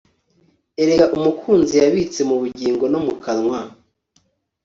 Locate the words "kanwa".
3.23-3.59